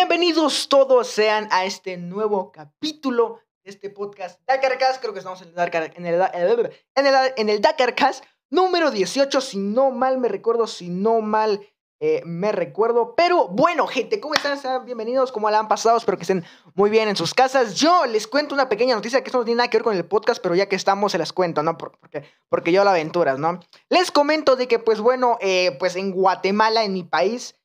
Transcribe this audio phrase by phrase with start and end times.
[0.00, 4.98] Bienvenidos todos sean a este nuevo capítulo de este podcast Dakarcast.
[4.98, 6.06] Creo que estamos en el, Dakar, en,
[7.50, 11.60] el, Dakarcast número 18, si no mal me recuerdo, si no mal
[12.00, 13.14] eh, me recuerdo.
[13.14, 14.58] Pero bueno, gente, ¿cómo están?
[14.58, 15.98] Sean bienvenidos, ¿cómo la han pasado?
[15.98, 17.74] Espero que estén muy bien en sus casas.
[17.74, 20.06] Yo les cuento una pequeña noticia que esto no tiene nada que ver con el
[20.06, 21.76] podcast, pero ya que estamos se las cuento, ¿no?
[21.76, 23.60] Porque, porque yo la aventuras, ¿no?
[23.90, 27.59] Les comento de que, pues bueno, eh, pues en Guatemala, en mi país,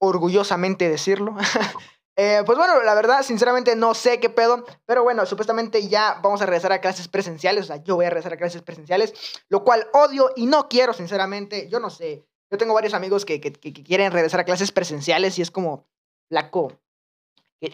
[0.00, 1.36] orgullosamente decirlo.
[2.16, 6.42] Eh, pues bueno, la verdad, sinceramente no sé qué pedo, pero bueno, supuestamente ya vamos
[6.42, 9.14] a regresar a clases presenciales, o sea, yo voy a regresar a clases presenciales,
[9.48, 13.40] lo cual odio y no quiero, sinceramente, yo no sé, yo tengo varios amigos que,
[13.40, 15.86] que, quieren regresar a clases presenciales y es como,
[16.28, 16.78] flaco,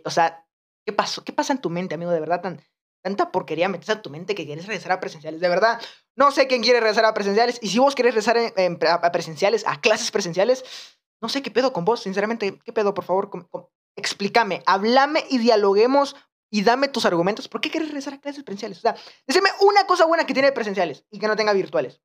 [0.04, 0.46] o sea,
[0.84, 1.24] ¿qué pasó?
[1.24, 2.12] ¿Qué pasa en tu mente, amigo?
[2.12, 2.62] De verdad, tan,
[3.02, 5.40] tanta porquería metes a tu mente que quieres regresar a presenciales.
[5.40, 5.80] De verdad,
[6.16, 7.58] no sé quién quiere regresar a presenciales.
[7.62, 8.36] Y si vos querés regresar
[8.88, 10.64] a presenciales, a clases presenciales,
[11.20, 12.58] no sé qué pedo con vos, sinceramente.
[12.64, 13.30] ¿Qué pedo, por favor?
[13.96, 16.16] explícame, háblame y dialoguemos
[16.50, 17.48] y dame tus argumentos.
[17.48, 18.78] ¿Por qué quieres regresar a clases presenciales?
[18.78, 22.02] O sea, decime una cosa buena que tiene presenciales y que no tenga virtuales.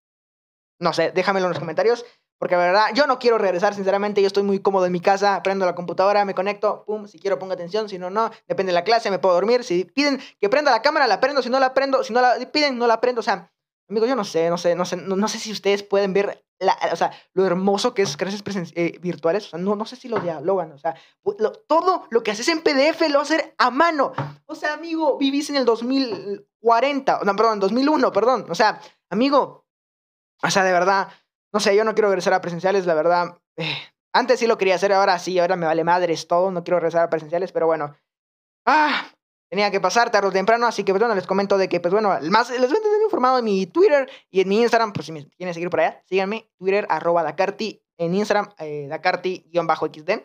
[0.79, 2.05] No sé, déjamelo en los comentarios.
[2.41, 5.43] Porque la verdad, yo no quiero regresar, sinceramente, yo estoy muy cómodo en mi casa,
[5.43, 8.73] prendo la computadora, me conecto, pum, si quiero pongo atención, si no, no, depende de
[8.73, 11.59] la clase, me puedo dormir, si piden que prenda la cámara, la prendo, si no
[11.59, 13.53] la prendo, si no la piden, no la prendo, o sea,
[13.91, 16.77] amigo, yo no sé, no sé, no sé, no, sé si ustedes pueden ver la,
[16.91, 18.41] o sea, lo hermoso que es clases
[18.75, 20.95] eh, virtuales, o sea, no, no sé si lo dialogan, o sea,
[21.67, 24.13] todo lo que haces en PDF lo vas a hacer a mano,
[24.45, 29.65] o sea, amigo, vivís en el 2040, no, perdón, 2001, perdón, o sea, amigo,
[30.41, 31.09] o sea, de verdad,
[31.53, 33.37] no sé, yo no quiero regresar a presenciales, la verdad.
[33.57, 33.75] Eh,
[34.13, 37.03] antes sí lo quería hacer, ahora sí, ahora me vale madres todo, no quiero regresar
[37.03, 37.95] a presenciales, pero bueno.
[38.65, 39.05] Ah,
[39.51, 41.93] tenía que pasar tarde o temprano, así que pues bueno, les comento de que, pues
[41.93, 45.07] bueno, más, les voy a tener informado en mi Twitter y en mi Instagram, pues
[45.07, 50.23] si me quieren seguir por allá, síganme, Twitter, arroba Dakarty, en Instagram, eh, Dakarty-XD.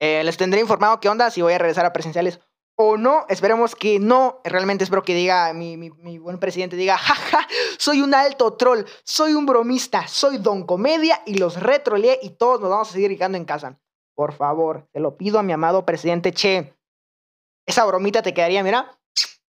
[0.00, 2.40] Eh, les tendré informado qué onda, si voy a regresar a presenciales
[2.74, 8.00] o no, esperemos que no, realmente espero que diga, mi, buen presidente diga, jaja, soy
[8.00, 12.70] un alto troll, soy un bromista, soy don comedia y los retroleé y todos nos
[12.70, 13.78] vamos a seguir quedando en casa.
[14.14, 16.74] Por favor, te lo pido a mi amado presidente Che.
[17.66, 18.98] Esa bromita te quedaría, mira,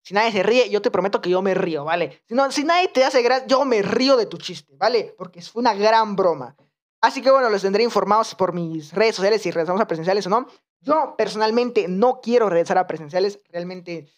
[0.03, 2.22] si nadie se ríe, yo te prometo que yo me río, ¿vale?
[2.28, 5.16] Si, no, si nadie te hace gracia, yo me río de tu chiste, ¿vale?
[5.18, 6.56] Porque fue una gran broma.
[7.01, 10.29] Así que bueno, los tendré informados por mis redes sociales si regresamos a presenciales o
[10.29, 10.47] no.
[10.81, 14.12] Yo personalmente no quiero regresar a presenciales, realmente...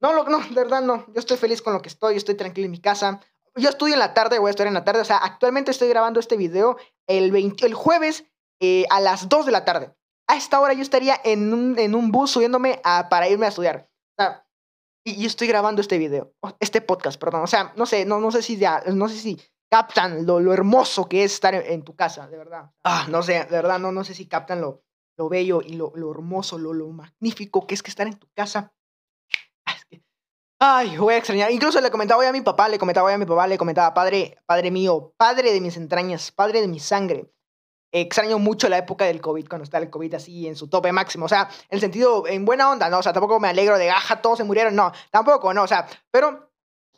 [0.00, 1.06] No, no, de verdad no.
[1.08, 3.20] Yo estoy feliz con lo que estoy, estoy tranquilo en mi casa.
[3.56, 5.00] Yo estudio en la tarde, voy a estudiar en la tarde.
[5.00, 6.76] O sea, actualmente estoy grabando este video
[7.08, 8.24] el, el jueves
[8.60, 9.92] eh, a las 2 de la tarde.
[10.28, 13.48] A esta hora yo estaría en un, en un bus subiéndome a, para irme a
[13.48, 13.90] estudiar.
[15.04, 17.42] Y, yo estoy grabando este video, este podcast, perdón.
[17.42, 19.40] O sea, no sé, no, no sé si ya, no sé si
[19.70, 22.70] captan lo, lo hermoso que es estar en, tu casa, de verdad.
[22.84, 24.82] Ah, no sé, de verdad, no, no sé si captan lo,
[25.16, 28.28] lo bello y lo, lo hermoso, lo, lo magnífico que es que estar en tu
[28.34, 28.74] casa.
[30.60, 31.50] Ah, ay, voy a extrañar.
[31.52, 33.94] Incluso le comentaba hoy a mi papá, le comentaba hoy a mi papá, le comentaba,
[33.94, 37.30] padre, padre mío, padre de mis entrañas, padre de mi sangre.
[37.90, 41.24] Extraño mucho la época del COVID, cuando está el COVID así en su tope máximo.
[41.24, 42.98] O sea, en el sentido, en buena onda, ¿no?
[42.98, 45.86] O sea, tampoco me alegro de, aja, todos se murieron, no, tampoco, no, o sea,
[46.10, 46.48] pero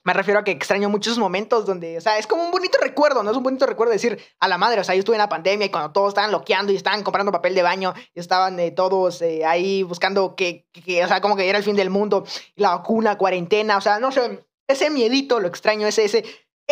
[0.03, 3.23] me refiero a que extraño muchos momentos donde, o sea, es como un bonito recuerdo,
[3.23, 3.31] ¿no?
[3.31, 5.67] Es un bonito recuerdo decir a la madre, o sea, yo estuve en la pandemia
[5.67, 9.21] y cuando todos estaban loqueando y estaban comprando papel de baño y estaban eh, todos
[9.23, 12.25] eh, ahí buscando que, que, o sea, como que era el fin del mundo,
[12.57, 16.25] la vacuna, cuarentena, o sea, no sé, ese miedito lo extraño, ese, ese,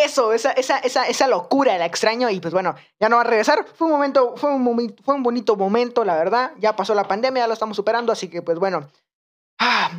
[0.03, 3.25] eso, esa, esa, esa, esa locura la extraño y pues bueno, ya no va a
[3.25, 3.65] regresar.
[3.73, 6.51] Fue un momento, fue un, fue un bonito momento, la verdad.
[6.59, 8.87] Ya pasó la pandemia, ya lo estamos superando, así que pues bueno.
[9.59, 9.91] Ah,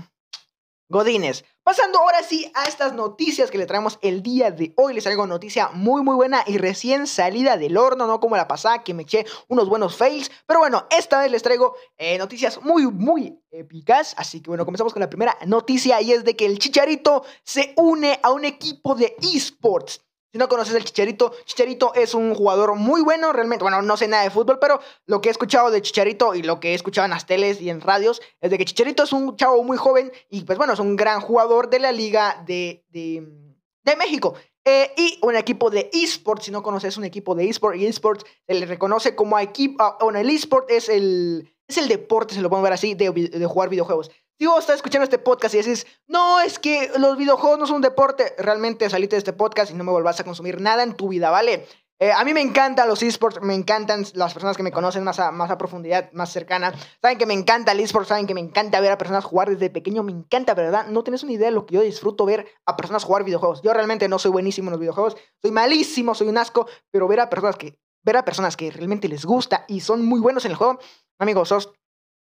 [0.91, 1.45] Godines.
[1.63, 4.93] Pasando ahora sí a estas noticias que le traemos el día de hoy.
[4.93, 8.83] Les traigo noticia muy muy buena y recién salida del horno, no como la pasada
[8.83, 10.33] que me eché unos buenos fails.
[10.47, 14.15] Pero bueno, esta vez les traigo eh, noticias muy muy épicas.
[14.19, 17.73] Así que bueno, comenzamos con la primera noticia y es de que el Chicharito se
[17.77, 20.05] une a un equipo de esports.
[20.33, 23.65] Si no conoces el Chicharito, Chicharito es un jugador muy bueno, realmente.
[23.65, 26.61] Bueno, no sé nada de fútbol, pero lo que he escuchado de Chicharito y lo
[26.61, 29.37] que he escuchado en las teles y en radios es de que Chicharito es un
[29.37, 33.97] chavo muy joven y, pues bueno, es un gran jugador de la Liga de, de,
[33.97, 34.35] México.
[34.65, 38.25] Eh, y un equipo de esports, si no conoces un equipo de esports, y esports
[38.47, 42.41] se le reconoce como equipo, ah, bueno, el esport es el, es el deporte, se
[42.41, 44.13] lo pueden ver así, de, de jugar videojuegos.
[44.41, 47.77] Si vos estás escuchando este podcast y decís, no, es que los videojuegos no son
[47.77, 50.95] un deporte, realmente salite de este podcast y no me volvás a consumir nada en
[50.95, 51.67] tu vida, ¿vale?
[51.99, 55.21] Eh, a mí me encantan los esports, me encantan las personas que me conocen más
[55.21, 56.73] a, más a profundidad, más cercana.
[57.03, 59.69] Saben que me encanta el esports, saben que me encanta ver a personas jugar desde
[59.69, 60.87] pequeño, me encanta, ¿verdad?
[60.87, 63.61] No tienes una idea de lo que yo disfruto ver a personas jugar videojuegos.
[63.61, 67.21] Yo realmente no soy buenísimo en los videojuegos, soy malísimo, soy un asco, pero ver
[67.21, 70.53] a personas que, ver a personas que realmente les gusta y son muy buenos en
[70.53, 70.79] el juego,
[71.19, 71.75] amigos, sos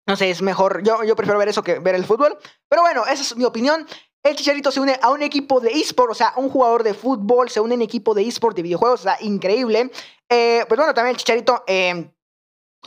[0.09, 0.81] No sé, es mejor.
[0.81, 2.35] Yo, yo prefiero ver eso que ver el fútbol.
[2.67, 3.85] Pero bueno, esa es mi opinión.
[4.23, 7.47] El Chicharito se une a un equipo de eSport, o sea, un jugador de fútbol
[7.51, 9.91] se une en equipo de eSport de videojuegos, o sea, increíble.
[10.27, 12.11] Eh, pues bueno, también el Chicharito eh,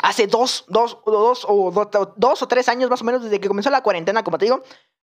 [0.03, 1.71] hace dos, dos, dos, o,
[2.17, 4.61] dos, o tres años más o menos desde que comenzó la cuarentena, como te digo,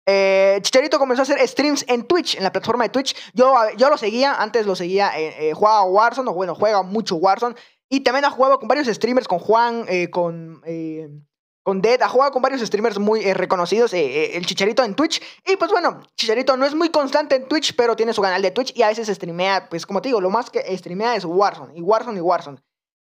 [0.08, 3.16] eh, Chicharito comenzó a hacer streams en Twitch, en la plataforma de Twitch.
[3.36, 5.12] Yo, yo lo seguía, antes lo seguía,
[5.54, 7.54] jugaba Warzone, o bueno, juega mucho Warzone.
[7.90, 10.64] Y también ha jugado con varios streamers, con Juan, con
[11.68, 14.96] con Dead, ha jugado con varios streamers muy eh, reconocidos, eh, eh, el Chicharito en
[14.96, 15.22] Twitch.
[15.46, 18.52] Y pues bueno, Chicharito no es muy constante en Twitch, pero tiene su canal de
[18.52, 21.74] Twitch y a veces streamea, pues como te digo, lo más que streamea es Warzone,
[21.76, 22.60] y Warzone y Warzone.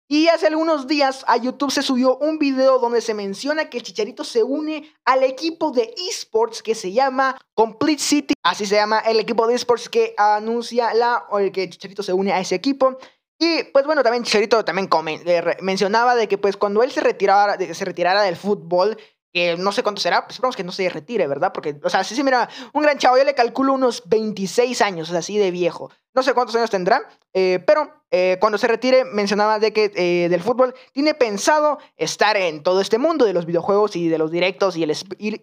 [0.09, 3.85] Y hace algunos días a YouTube se subió un video donde se menciona que el
[3.85, 8.35] Chicharito se une al equipo de esports que se llama Complete City.
[8.43, 12.13] Así se llama el equipo de esports que anuncia la, o el que Chicharito se
[12.13, 12.99] une a ese equipo.
[13.39, 14.89] Y pues bueno, también Chicharito también
[15.61, 18.99] mencionaba de que pues cuando él se retirara, se retirara del fútbol,
[19.59, 21.53] no sé cuánto será, pues esperamos que no se retire, ¿verdad?
[21.53, 25.11] Porque, o sea, sí, sí, mira, un gran chavo, yo le calculo unos 26 años,
[25.11, 25.91] así de viejo.
[26.15, 30.29] No sé cuántos años tendrá, eh, pero eh, cuando se retire mencionaba de que eh,
[30.29, 34.33] del fútbol tiene pensado estar en todo este mundo de los videojuegos y de los
[34.33, 34.97] directos y el,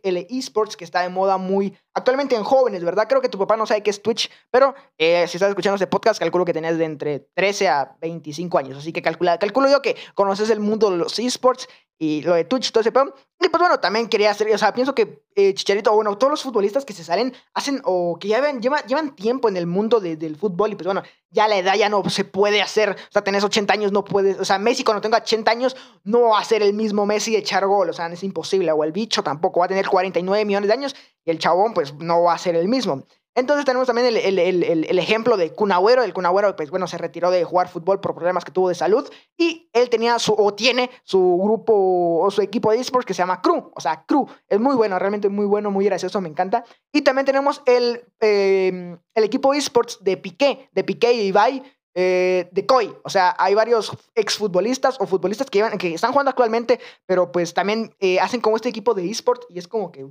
[0.03, 3.07] el esports que está de moda muy actualmente en jóvenes, ¿verdad?
[3.07, 6.19] Creo que tu papá no sabe qué es Twitch, pero si estás escuchando este podcast,
[6.19, 9.95] calculo que tenías de entre 13 a 25 años, así que calcula, calculo yo que
[10.13, 13.13] conoces el mundo de los esports y lo de Twitch, todo ese pedo.
[13.39, 16.85] Y pues bueno, también quería hacer, o sea, pienso que Chicharito, bueno, todos los futbolistas
[16.85, 20.71] que se salen hacen o que ya llevan, llevan tiempo en el mundo del fútbol
[20.71, 23.73] y pues bueno, ya la edad ya no se puede hacer, o sea, tenés 80
[23.73, 26.73] años, no puedes, o sea, Messi cuando tenga 80 años no va a ser el
[26.73, 29.69] mismo Messi de echar gol, o sea, es imposible, o el bicho tampoco va a
[29.69, 30.95] tener 49 millones de años
[31.25, 33.05] y el chabón pues no va a ser el mismo.
[33.35, 36.03] Entonces tenemos también el, ejemplo de Cunagüero.
[36.03, 39.07] El Cunagüero, pues bueno, se retiró de jugar fútbol por problemas que tuvo de salud
[39.37, 43.21] y él tenía su, o tiene su grupo o su equipo de esports que se
[43.21, 43.71] llama Crew.
[43.75, 44.25] O sea, Crew.
[44.47, 46.63] Es muy bueno, realmente muy bueno, muy gracioso, me encanta.
[46.93, 51.61] Y también tenemos el, em, el equipo esports de Piqué, de Piqué y Ibai,
[51.93, 52.95] eh, de COI.
[53.03, 57.95] O sea, hay varios exfutbolistas o futbolistas que, que están jugando actualmente, pero pues también
[57.99, 60.05] eh, hacen como este equipo de esports y es como que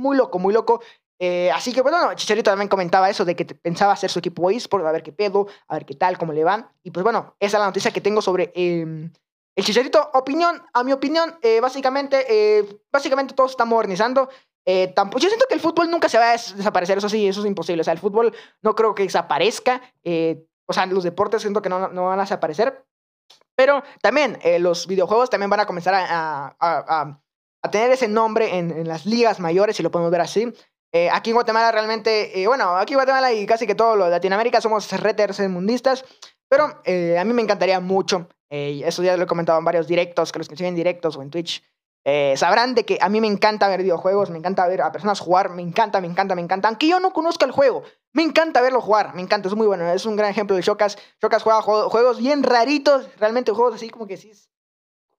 [0.00, 0.82] muy loco, muy loco.
[1.22, 4.86] Eh, así que, bueno, Chicharito también comentaba eso de que pensaba hacer su equipo eSport,
[4.86, 6.66] a ver qué pedo, a ver qué tal, cómo le van.
[6.82, 9.12] Y pues bueno, esa es la noticia que tengo sobre em,
[9.54, 10.10] el Chicharito.
[10.14, 14.30] Opinión, a mi opinión, eh, básicamente, eh, básicamente todo se está modernizando.
[14.94, 17.46] Tampoco, yo siento que el fútbol nunca se va a desaparecer, eso sí, eso es
[17.46, 17.80] imposible.
[17.80, 18.32] O sea, el fútbol
[18.62, 19.82] no creo que desaparezca.
[20.04, 22.84] o sea, los deportes siento que no, no van a desaparecer.
[23.56, 27.20] Pero también los videojuegos también van a comenzar a, a,
[27.62, 30.52] a tener ese nombre en, en, las ligas mayores, si lo podemos ver así.
[30.92, 34.06] Eh, aquí en Guatemala realmente, eh, bueno, aquí en Guatemala y casi que todo lo
[34.06, 36.04] de Latinoamérica somos retters mundistas,
[36.48, 40.32] pero eh, a mí me encantaría mucho, eso ya lo he comentado en varios directos,
[40.32, 41.62] que los que siguen directos o en Twitch,
[42.34, 45.50] sabrán de que a mí me encanta ver videojuegos, me encanta ver a personas jugar,
[45.50, 48.80] me encanta, me encanta, me encanta, aunque yo no conozca el juego, me encanta verlo
[48.80, 52.18] jugar, me encanta, es muy bueno, es un gran ejemplo de Shokas, Shokas juega juegos
[52.18, 54.32] bien raritos, realmente juegos así como que sí,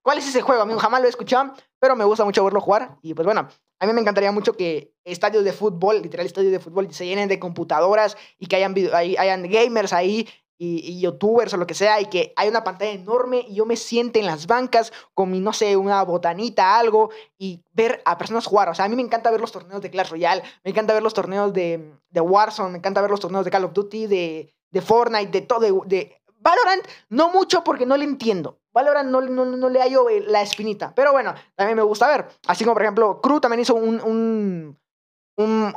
[0.02, 0.64] ¿Cuál es ese juego?
[0.64, 2.98] A mí jamás lo he escuchado, pero me gusta mucho verlo jugar.
[3.02, 3.48] Y pues bueno,
[3.82, 7.28] a mí me encantaría mucho que estadios de fútbol, literal estadios de fútbol, se llenen
[7.28, 10.30] de computadoras y que hayan, hayan gamers ahí
[10.60, 13.76] y, youtubers o lo que sea y que haya una pantalla enorme y yo me
[13.76, 18.46] siente en las bancas con mi, no sé, una botanita, algo y ver a personas
[18.46, 18.70] jugar.
[18.70, 21.02] O sea, a mí me encanta ver los torneos de Clash Royale, me encanta ver
[21.02, 24.54] los torneos de, de Warzone, me encanta ver los torneos de Call of Duty, de,
[24.70, 28.61] de Fortnite, de todo, de, de Valorant, no mucho porque no le entiendo.
[28.74, 30.94] Valorant no, no, no le hallo eh, la espinita.
[30.96, 32.28] Pero bueno, también me gusta ver.
[32.48, 34.78] Así como, por ejemplo, Crew también hizo un, un,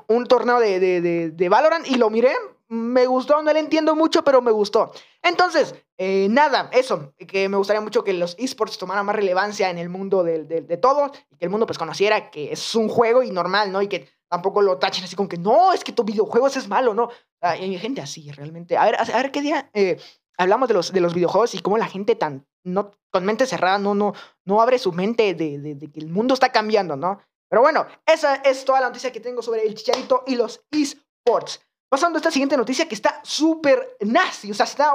[0.09, 2.35] un, torneo de, de, de, Valorant y lo miré.
[2.69, 4.93] Me gustó, no le entiendo mucho, pero me gustó.
[5.23, 9.79] Entonces, eh, nada, eso, que me gustaría mucho que los esports tomaran más relevancia en
[9.79, 12.89] el mundo de, de, de todo y que el mundo pues conociera que es un
[12.89, 13.83] juego y normal, ¿no?
[13.83, 16.93] Y que tampoco lo tachen así como que no, es que tu videojuegos es malo,
[16.95, 17.09] ¿no.
[17.41, 18.77] hay gente así, realmente.
[18.77, 19.99] A ver, a ver qué día eh,
[20.37, 23.79] hablamos de los, de los videojuegos y cómo la gente tan, no, con mente cerrada
[23.79, 24.15] no, no,
[24.45, 27.21] no abre su mente de, de, que el mundo está cambiando, ¿no?
[27.49, 31.61] Pero bueno, esa es toda la noticia que tengo sobre el chicharito y los esports.
[31.89, 34.93] Pasando a esta siguiente noticia que está súper nazi, o sea, está,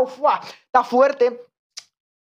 [0.65, 1.41] está fuerte.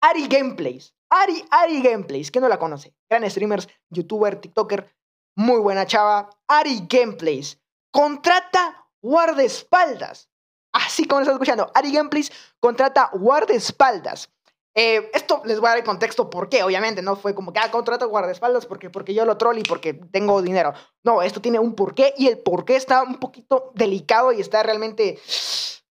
[0.02, 0.94] Ari Gameplays.
[1.10, 2.96] Ari, Ari Gameplays, ¿quién no la conoce?
[3.10, 4.96] Gran streamers, youtuber, tiktoker,
[5.36, 6.30] muy buena chava.
[6.48, 7.60] Ari Gameplays
[7.92, 10.30] contrata guardaespaldas
[10.72, 14.30] Así como lo estás escuchando, Ari Gameplays contrata guardaespaldas.
[14.74, 17.60] Eh, esto les voy a dar el contexto por qué, obviamente, no fue como que,
[17.60, 20.74] ah, contrato guardaespaldas porque, porque yo lo troll y porque tengo dinero.
[21.04, 25.20] No, esto tiene un porqué y el porqué está un poquito delicado y está realmente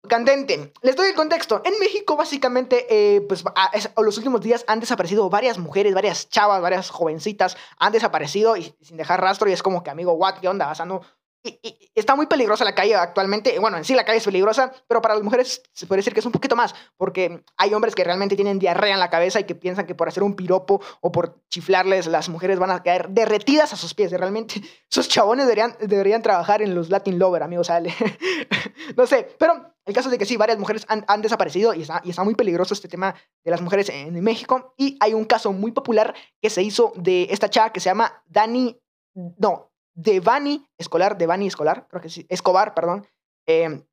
[0.08, 1.62] Candente, les doy el contexto.
[1.64, 3.44] En México, básicamente, eh, pues
[3.98, 8.98] los últimos días han desaparecido varias mujeres, varias chavas, varias jovencitas, han desaparecido y, sin
[8.98, 9.48] dejar rastro.
[9.48, 10.72] Y es como que, amigo, what, ¿qué onda?
[10.72, 11.02] O sea, no,
[11.44, 13.58] y, está muy peligrosa la calle actualmente.
[13.60, 16.20] Bueno, en sí la calle es peligrosa, pero para las mujeres se puede decir que
[16.20, 19.46] es un poquito más, porque hay hombres que realmente tienen diarrea en la cabeza y
[19.46, 23.10] que piensan que por hacer un piropo o por chiflarles las mujeres van a caer
[23.10, 24.12] derretidas a sus pies.
[24.12, 27.70] Realmente esos chabones deberían, deberían trabajar en los Latin Lover, amigos.
[28.98, 32.02] no sé, pero el caso es de que sí, varias mujeres han, desaparecido y está,
[32.04, 34.74] y está, muy peligroso este tema de las mujeres en México.
[34.78, 38.24] Y hay un caso muy popular que se hizo de esta chava que se llama
[38.28, 38.80] Dani,
[39.14, 43.08] no, Devani Escolar, Devani Escolar, creo que sí, Escobar, perdón.
[43.48, 43.84] Eh,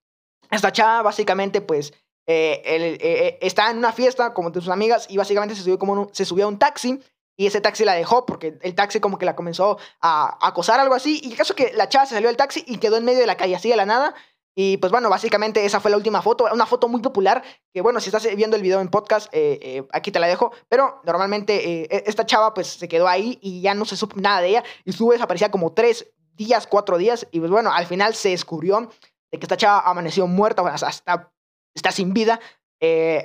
[0.51, 1.93] esta chava básicamente pues
[2.27, 6.25] eh, eh, está en una fiesta de sus amigas y básicamente se subió, como se
[6.25, 7.01] subió a un taxi
[7.37, 10.81] y ese taxi la dejó porque el taxi como que la comenzó a, a acosar,
[10.81, 11.21] algo así.
[11.23, 13.27] Y el caso que la chava se salió del taxi y quedó en medio de
[13.27, 14.15] la calle así de la nada
[14.61, 18.01] y pues bueno, básicamente esa fue la última foto, una foto muy popular, que bueno,
[18.01, 21.83] si estás viendo el video en podcast, eh, eh, aquí te la dejo, pero normalmente
[21.83, 24.49] eh, e, esta chava pues se quedó ahí y ya no se supo nada de
[24.49, 28.31] ella y estuvo desaparecida como tres días, cuatro días y pues bueno, al final se
[28.31, 28.91] descubrió
[29.31, 31.33] de que esta chava amaneció muerta, o sea, está,
[31.73, 32.41] está sin vida.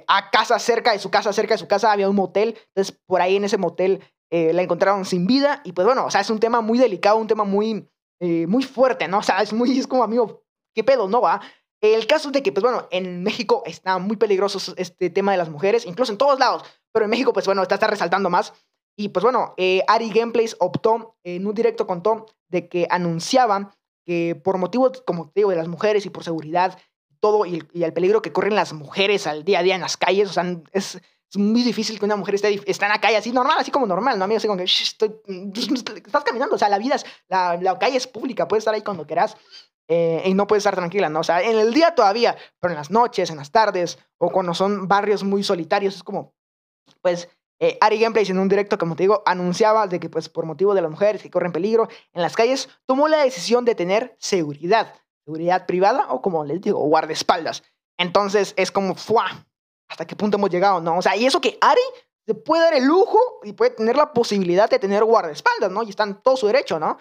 [0.08, 3.22] a casa cerca de su casa, cerca de su casa había un motel, entonces por
[3.22, 6.40] ahí en ese motel la encontraron sin vida y pues bueno, o sea, es un
[6.40, 9.18] tema muy delicado, un tema muy, muy fuerte, ¿no?
[9.18, 10.44] O sea, es muy, es como amigo,
[10.74, 11.08] ¿Qué pedo?
[11.08, 11.42] No va.
[11.82, 15.38] El caso es de que, pues bueno, en México está muy peligroso este tema de
[15.38, 16.64] las mujeres, incluso en todos lados,
[16.94, 18.54] pero en México, pues bueno, está, está resaltando más.
[18.96, 23.72] Y pues bueno, eh, Ari Gameplays optó, en un directo contó de que anunciaban
[24.06, 26.78] que por motivos, como te digo, de las mujeres y por seguridad,
[27.20, 30.30] todo y el, peligro que corren las mujeres al día a día en las calles,
[30.30, 31.02] o sea, es,
[31.38, 34.18] muy difícil que una mujer esté, esté en la calle así normal, así como normal,
[34.18, 34.26] ¿no?
[34.26, 35.16] Amigo, así como que estoy,
[36.06, 38.82] estás caminando, o sea, la vida es, la, la calle es pública, puedes estar ahí
[38.82, 39.36] cuando quieras.
[39.90, 41.20] Eh, y no puedes estar tranquila, ¿no?
[41.20, 44.54] O sea, en el día todavía, pero en las noches, en las tardes, o cuando
[44.54, 46.34] son barrios muy solitarios, es como,
[47.02, 50.46] pues, eh, Ari Gameplays en un directo, como te digo, anunciaba de que, pues, por
[50.46, 54.16] motivo de las mujeres que corren peligro en las calles, tomó la decisión de tener
[54.20, 54.94] seguridad,
[55.26, 57.64] seguridad privada o, como les digo, guardaespaldas.
[57.98, 59.46] Entonces, es como, ¡fua!
[59.94, 60.98] ¿Hasta qué punto hemos llegado, no?
[60.98, 61.82] O sea, y eso que Ari
[62.26, 65.84] se puede dar el lujo y puede tener la posibilidad de tener guardaespaldas, ¿no?
[65.84, 66.98] Y está en todo su derecho, ¿no?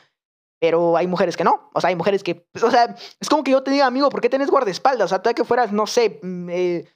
[0.63, 1.71] pero hay mujeres que no.
[1.75, 4.09] O sea, hay mujeres que, pues, o sea, es como que yo te diga, amigo,
[4.11, 5.07] ¿por qué tenés guardaespaldas?
[5.07, 6.89] O sea, tal que fueras, no sé, mm, eh,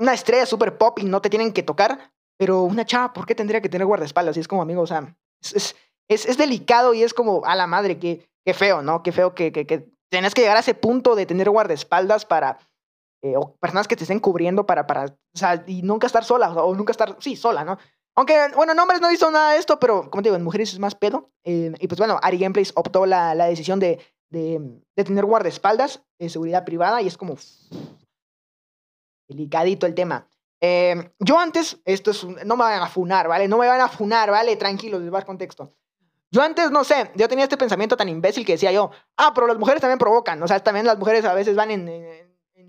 [0.00, 3.36] una estrella super pop y no te tienen que tocar, pero una chava, ¿por qué
[3.36, 4.36] tendría que tener guardaespaldas?
[4.36, 5.76] Y es como, amigo, o sea, es,
[6.08, 9.04] es, es delicado y es como, a la madre, qué, qué feo, ¿no?
[9.04, 12.58] Qué feo que, que, que tenés que llegar a ese punto de tener guardaespaldas para,
[13.22, 16.52] eh, o personas que te estén cubriendo para, para, o sea, y nunca estar sola,
[16.52, 17.78] o nunca estar, sí, sola, ¿no?
[18.16, 20.72] Aunque, bueno, en hombres no visto nada de esto, pero como te digo, en mujeres
[20.72, 21.30] es más pedo.
[21.44, 23.98] Eh, y pues bueno, Ari Gameplays optó la, la decisión de,
[24.30, 27.36] de, tener guardaespaldas de seguridad privada y es como
[29.28, 30.28] delicadito el tema.
[30.60, 33.48] Eh, yo antes, esto es, no me van a funar, ¿vale?
[33.48, 34.56] No me van a funar, ¿vale?
[34.56, 35.72] Tranquilos, les voy a dar contexto.
[36.32, 39.46] Yo antes, no sé, yo tenía este pensamiento tan imbécil que decía yo, ah, pero
[39.46, 41.88] las mujeres también provocan, o sea, también las mujeres a veces van en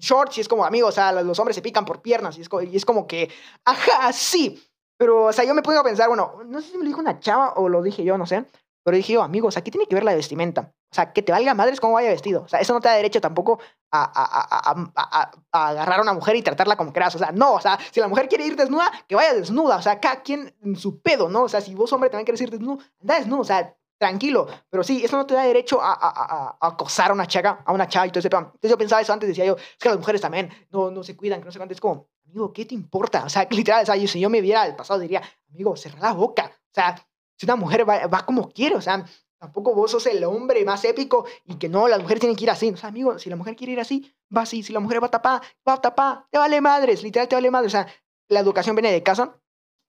[0.01, 2.49] shorts y es como, amigos, o sea, los hombres se pican por piernas y es,
[2.69, 3.29] y es como que,
[3.63, 4.61] ajá, sí,
[5.01, 7.19] pero, o sea, yo me pongo pensar, bueno, no sé si me lo dijo una
[7.19, 8.45] chava o lo dije yo, no sé.
[8.83, 10.73] Pero dije yo, amigos, aquí tiene que ver la vestimenta.
[10.91, 12.43] O sea, que te valga madres cómo vaya vestido.
[12.43, 13.59] O sea, eso no te da derecho tampoco
[13.91, 17.15] a, agarrar a una mujer y tratarla como quieras.
[17.15, 19.77] O sea, no, o sea, si la mujer quiere ir desnuda, que vaya desnuda.
[19.77, 21.45] O sea, cada quien en su pedo, ¿no?
[21.45, 23.41] O sea, si vos, hombre, también quieres ir desnudo, anda desnudo.
[23.41, 24.47] O sea, tranquilo.
[24.67, 28.07] Pero sí, eso no te da derecho a, acosar a una chava, a una chava
[28.07, 30.49] y todo ese Entonces yo pensaba eso antes, decía yo, es que las mujeres también
[30.71, 31.75] no, no se cuidan, que no sé cuánto.
[31.75, 33.23] Es como, amigo, ¿qué te importa?
[33.25, 36.13] O sea, literal, o sea, si yo me viera el pasado diría, amigo, cerra la
[36.13, 36.51] boca.
[36.51, 36.95] O sea,
[37.37, 39.05] si una mujer va, va como quiere, o sea,
[39.37, 42.49] tampoco vos sos el hombre más épico y que no, las mujeres tienen que ir
[42.49, 42.71] así.
[42.71, 44.63] O sea, amigo, si la mujer quiere ir así, va así.
[44.63, 46.25] Si la mujer va a tapar, va a tapar.
[46.31, 47.75] Te vale madres, literal, te vale madres.
[47.75, 47.87] O sea,
[48.29, 49.39] la educación viene de casa.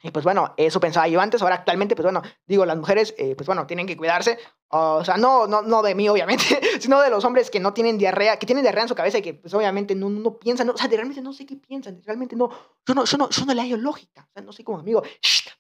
[0.02, 1.42] Y pues bueno, eso pensaba yo antes.
[1.42, 4.38] Ahora actualmente, pues bueno, digo, las mujeres, eh, pues bueno, tienen que cuidarse.
[4.68, 6.44] O sea, no, no, no de mí, obviamente,
[6.80, 9.23] sino de los hombres que no tienen diarrea, que tienen diarrea en su cabeza y
[9.23, 12.37] que, pues, obviamente no, no piensan, no, o sea, realmente no sé qué piensan, realmente
[12.37, 12.50] no,
[12.87, 15.02] yo no, yo no, yo no le hallo lógica, o sea, no sé como amigo,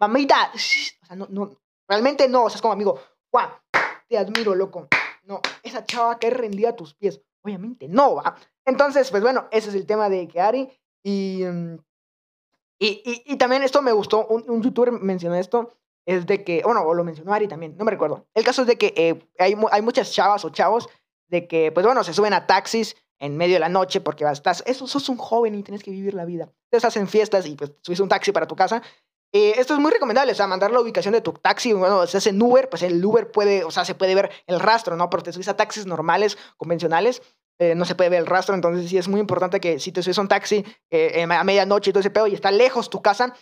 [0.00, 1.50] mamita, o sea, no, no,
[1.86, 2.98] realmente no, o sea, es como amigo,
[3.30, 3.50] guau,
[4.08, 4.88] te admiro, loco,
[5.24, 8.34] no, esa chava que rendida a tus pies, obviamente no, va.
[8.64, 10.70] Entonces, pues bueno, ese es el tema de Keari
[11.02, 11.76] y, mm,
[12.86, 15.72] y, también esto me gustó, un, un youtuber mencionó esto,
[16.06, 18.26] es de que, bueno, o lo mencionó Ari también, no me recuerdo.
[18.34, 20.88] El caso es de que eh, hay, hay muchas chavas o chavos
[21.28, 24.64] de que, pues bueno, se suben a taxis en medio de la noche porque estás,
[24.66, 26.52] eso, sos un joven y tienes que vivir la vida.
[26.64, 28.82] Entonces hacen fiestas y pues subes un taxi para tu casa.
[29.32, 32.16] Eh, esto es muy recomendable, o sea, mandar la ubicación de tu taxi, bueno, si
[32.18, 35.08] hace en Uber, pues el Uber puede, o sea, se puede ver el rastro, ¿no?
[35.08, 37.22] Pero te subes a taxis normales, convencionales,
[37.62, 40.02] eh, no se puede ver el rastro, entonces sí es muy importante que si te
[40.02, 43.00] subes a un taxi eh, a medianoche y todo ese pedo y está lejos tu
[43.00, 43.34] casa,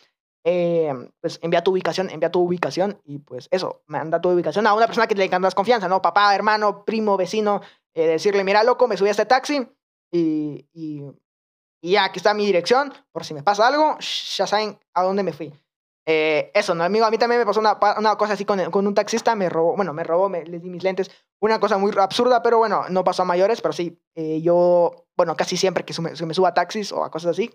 [0.45, 4.75] eh, pues envía tu ubicación, envía tu ubicación y pues eso, manda tu ubicación a
[4.75, 6.03] una persona que le encantas confianza, ¿no?
[6.03, 7.63] Papá, hermano, primo, vecino,
[7.95, 9.67] decirle, mira, loco, me subí a este taxi
[10.13, 11.03] y, y,
[11.83, 13.97] ya, aquí está mi dirección, por si me pasa algo,
[14.37, 15.51] ya saben a dónde me fui.
[16.07, 16.85] Eh, eso, ¿no?
[16.85, 19.49] Amigo, a mí también me pasó una, una cosa así con, con, un taxista, me
[19.49, 21.11] robó, bueno, me robó, me, le di mis lentes,
[21.41, 25.37] una cosa muy absurda, pero bueno, no pasó a mayores, pero sí, eh, yo, bueno,
[25.37, 27.51] casi siempre que me, me, suba a taxis o a cosas así,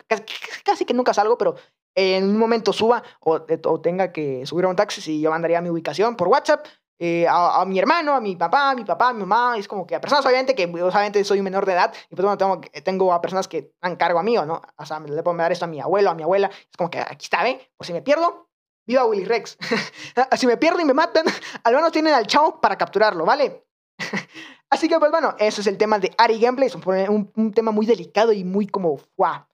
[0.64, 1.56] casi, que nunca salgo, pero
[1.96, 5.62] en un momento suba o, o, tenga que subir a un taxi y yo mandaría
[5.62, 6.66] mi ubicación por WhatsApp.
[6.98, 9.86] Eh, a, mi hermano, a mi papá, a mi papá, a mi mamá, es como
[9.86, 13.14] que a personas obviamente que obviamente soy menor de edad y pues bueno, tengo, tengo
[13.14, 15.66] a personas que dan cargo a mí o no, o sea, le puedo dar esto
[15.66, 17.70] a mi abuelo, a mi abuela, es como que aquí está, ¿ve?
[17.76, 18.48] Por si me pierdo,
[18.86, 19.58] Viva Willy Rex.
[20.38, 21.26] si me pierdo y me matan,
[21.64, 23.66] al menos tienen al chavo para capturarlo, ¿vale?
[24.70, 26.68] Así que, pues bueno, eso es el tema de Ari Gameplay.
[26.68, 29.46] Es un, tema muy delicado y muy como, ¡guau!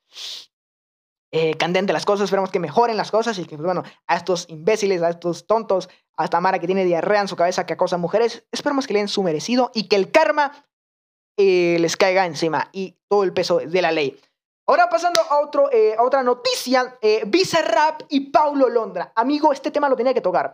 [1.33, 2.25] Eh, candente las cosas.
[2.25, 5.89] Esperamos que mejoren las cosas y que, pues bueno, a estos imbéciles, a estos tontos,
[6.17, 8.93] a esta Mara que tiene diarrea en su cabeza que acosa a mujeres, esperamos que
[8.93, 10.51] le den su merecido y que el karma
[11.37, 14.19] eh, les caiga encima y todo el peso de la ley.
[14.67, 19.11] Ahora pasando a, otro, eh, a otra noticia, eh, Bizarrap y Paulo Londra.
[19.15, 20.53] Amigo, este tema lo tenía que tocar.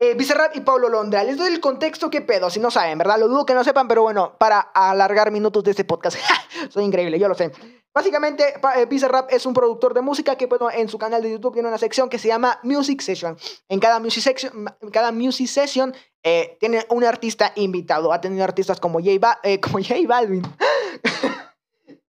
[0.00, 1.24] Eh, Bizarrap y Paulo Londra.
[1.24, 3.18] Les doy el contexto, qué pedo, si no saben, ¿verdad?
[3.18, 6.18] Lo dudo que no sepan, pero bueno, para alargar minutos de este podcast.
[6.70, 7.50] Soy increíble, yo lo sé.
[7.92, 11.54] Básicamente, eh, Bizarrap es un productor de música que bueno, en su canal de YouTube
[11.54, 13.36] tiene una sección que se llama Music Session.
[13.68, 18.12] En cada Music Session, cada music session eh, tiene un artista invitado.
[18.12, 20.42] Ha tenido artistas como J, ba eh, como J Balvin.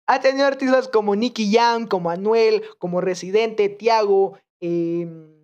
[0.09, 5.36] Ha tenido artistas como Nicky Jam, como Anuel, como Residente, Tiago, em,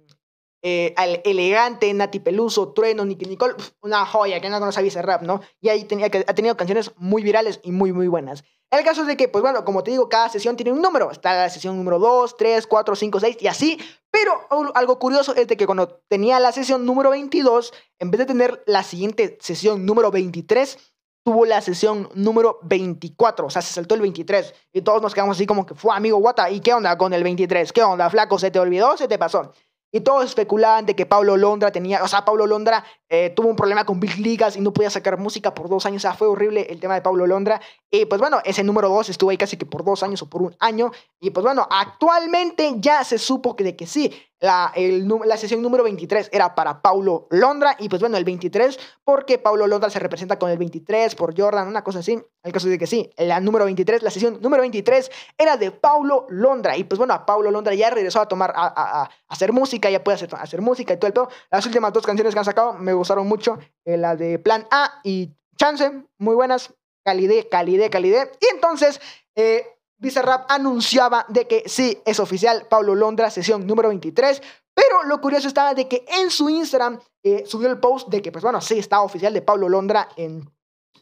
[0.62, 5.40] eh, Elegante, Nati Peluso, Trueno, Nicky Nicole, una joya que no conoce ese rap, ¿no?
[5.61, 8.45] Y ahí tenía, ha tenido canciones muy virales y muy, muy buenas.
[8.71, 11.11] El caso es de que, pues bueno, como te digo, cada sesión tiene un número.
[11.11, 13.78] Está la sesión número 2, 3, 4, 5, 6 y así.
[14.11, 14.33] Pero
[14.75, 18.62] algo curioso es de que cuando tenía la sesión número 22, en vez de tener
[18.66, 20.78] la siguiente sesión número 23,
[21.23, 25.37] tuvo la sesión número 24, o sea, se saltó el 23 y todos nos quedamos
[25.37, 27.72] así como que fue amigo Guata, ¿y qué onda con el 23?
[27.72, 28.38] ¿Qué onda, flaco?
[28.38, 28.96] ¿Se te olvidó?
[28.96, 29.53] ¿Se te pasó?
[29.92, 33.57] Y todos especulaban de que Pablo Londra tenía, o sea, Pablo Londra eh, tuvo un
[33.57, 36.00] problema con Big Ligas y no podía sacar música por dos años.
[36.00, 37.61] O sea, fue horrible el tema de Pablo Londra.
[37.90, 40.40] Y pues bueno, ese número dos estuvo ahí casi que por dos años o por
[40.40, 40.90] un año.
[41.20, 44.11] Y pues bueno, actualmente ya se supo que de que sí,
[44.42, 48.76] la, el, la sesión número 23 era para Paulo Londra y pues bueno, el 23
[49.05, 52.20] porque Paulo Londra se representa con el 23 por Jordan, una cosa así.
[52.42, 56.26] El caso de que sí, la número 23, la sesión número 23 era de Paulo
[56.28, 59.88] Londra y pues bueno, a Paulo Londra ya regresó a tomar, a, a, hacer música,
[59.90, 61.28] ya puede hacer, hacer, música y todo el todo.
[61.48, 65.00] Las últimas dos canciones que han sacado me gustaron mucho, eh, la de Plan A
[65.05, 66.74] y Chance, muy buenas,
[67.05, 68.33] calidez, calidez, calidez.
[68.40, 69.00] Y entonces...
[69.37, 69.64] Eh,
[70.03, 74.43] Bizarrap anunciaba de que sí, es oficial, Pablo Londra, sesión número 23,
[74.75, 78.33] pero lo curioso estaba de que en su Instagram eh, subió el post de que,
[78.33, 80.51] pues bueno, sí, está oficial de Pablo Londra en,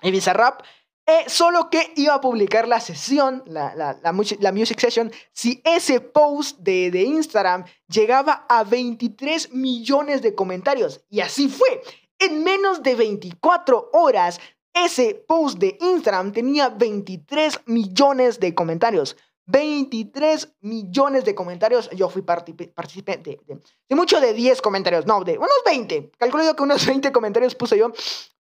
[0.02, 0.60] en Bizarrap,
[1.06, 4.12] eh, solo que iba a publicar la sesión, la, la, la,
[4.52, 11.00] music, Session, si ese post de, de Instagram llegaba a 23 millones de comentarios.
[11.08, 11.82] Y así fue.
[12.18, 14.40] En menos de 24 horas
[14.74, 19.16] ese post de Instagram tenía 23 millones de comentarios.
[19.50, 21.90] 23 millones de comentarios.
[21.90, 26.12] Yo fui participante de, mucho de 10 comentarios, no, de unos 20.
[26.18, 27.92] Calculo yo que unos 20 comentarios puse yo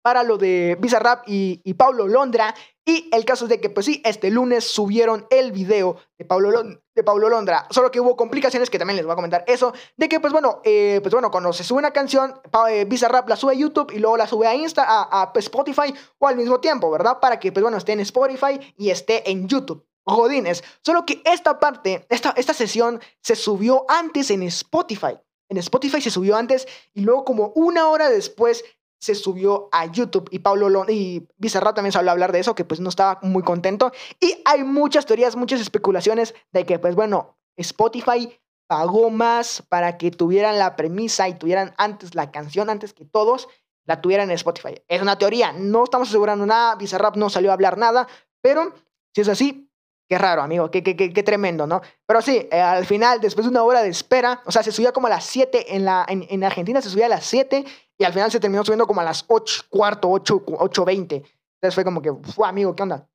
[0.02, 2.54] para lo de Bizarrap y, y Paulo Londra.
[2.84, 6.62] Y el caso es de que, pues sí, este lunes subieron el video de Paulo,
[6.94, 7.66] de Paulo Londra.
[7.70, 9.72] Solo que hubo complicaciones que también les voy a comentar eso.
[9.96, 12.40] De que, pues bueno, eh, pues bueno, cuando se sube una canción,
[12.70, 15.92] eh, Bizarrap la sube a YouTube y luego la sube a Insta, a, a Spotify
[16.18, 17.18] o al mismo tiempo, ¿verdad?
[17.18, 19.84] Para que, pues bueno, esté en Spotify y esté en YouTube.
[20.06, 20.62] Jodines.
[20.82, 25.18] Solo que esta parte, esta, esta sesión se subió antes en Spotify.
[25.48, 28.64] En Spotify se subió antes y luego como una hora después
[28.98, 32.64] se subió a YouTube y Pablo y Bizarrap también habló a hablar de eso, que
[32.64, 33.92] pues no estaba muy contento.
[34.20, 40.10] Y hay muchas teorías, muchas especulaciones de que pues bueno, Spotify pagó más para que
[40.10, 43.48] tuvieran la premisa y tuvieran antes la canción, antes que todos
[43.84, 44.82] la tuvieran en Spotify.
[44.88, 48.08] Es una teoría, no estamos asegurando nada, Bizarrap no salió a hablar nada,
[48.40, 48.74] pero
[49.14, 49.65] si es así,
[50.08, 51.82] Qué raro, amigo, qué, qué, qué, tremendo, ¿no?
[52.06, 54.92] Pero sí, eh, al final, después de una hora de espera, o sea, se subía
[54.92, 57.64] como a las 7 en, la, en, en, Argentina, se subía a las 7
[57.98, 61.16] y al final se terminó subiendo como a las 8, cuarto, 8, 8, 20.
[61.16, 62.12] Entonces fue como que,
[62.44, 63.08] amigo, ¿qué onda?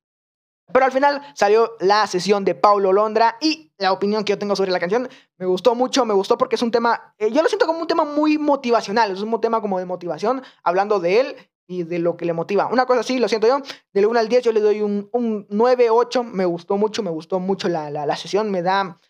[0.70, 4.56] Pero al final salió la sesión de Paulo Londra y la opinión que yo tengo
[4.56, 7.48] sobre la canción me gustó mucho, me gustó porque es un tema, eh, yo lo
[7.48, 11.36] siento como un tema muy motivacional, es un tema como de motivación, hablando de él
[11.66, 12.66] y de lo que le motiva.
[12.66, 13.60] Una cosa así, lo siento yo,
[13.92, 17.10] del 1 al 10 yo le doy un, un 9, 8, me gustó mucho, me
[17.10, 19.00] gustó mucho la, la, sesión, me da,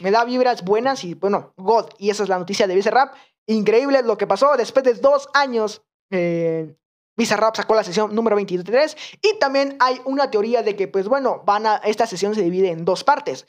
[0.00, 3.14] me da vibras buenas y bueno, God, y esa es la noticia de Rap.
[3.46, 5.82] Increíble lo que pasó después de dos años.
[6.10, 6.76] Eh,
[7.16, 11.42] Bizarrap sacó la sesión número 23 y también hay una teoría de que, pues bueno,
[11.44, 13.46] van a, esta sesión se divide en dos partes.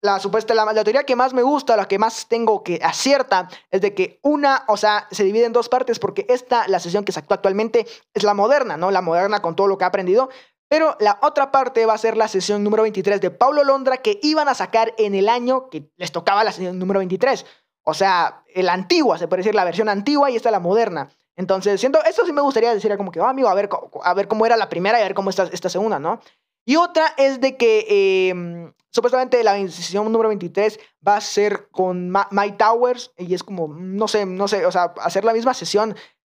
[0.00, 3.48] La supuesta, la, la, teoría que más me gusta, la que más tengo que acierta,
[3.70, 7.04] es de que una, o sea, se divide en dos partes porque esta, la sesión
[7.04, 8.90] que sacó actualmente, es la moderna, ¿no?
[8.90, 10.28] La moderna con todo lo que ha aprendido.
[10.68, 14.20] Pero la otra parte va a ser la sesión número 23 de Paulo Londra que
[14.22, 17.44] iban a sacar en el año que les tocaba la sesión número 23.
[17.84, 21.08] O sea, la antigua, se puede decir la versión antigua y esta la moderna.
[21.36, 23.70] Entonces, siento, eso sí me gustaría decir como que, oh, amigo, a ver,
[24.02, 26.20] a ver cómo era la primera y a ver cómo está esta segunda, ¿no?
[26.66, 32.10] Y otra es de que em, supuestamente la sesión número 23 va a ser con
[32.10, 35.94] My Towers y es como, no sé, no sé, o sea, hacer la misma sesión